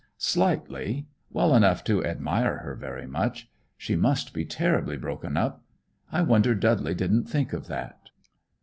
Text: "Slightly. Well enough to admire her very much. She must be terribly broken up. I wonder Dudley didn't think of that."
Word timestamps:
"Slightly. 0.17 1.05
Well 1.29 1.55
enough 1.55 1.83
to 1.83 2.03
admire 2.03 2.57
her 2.63 2.73
very 2.73 3.05
much. 3.05 3.51
She 3.77 3.95
must 3.95 4.33
be 4.33 4.43
terribly 4.45 4.97
broken 4.97 5.37
up. 5.37 5.63
I 6.11 6.23
wonder 6.23 6.55
Dudley 6.55 6.95
didn't 6.95 7.25
think 7.29 7.53
of 7.53 7.67
that." 7.67 8.09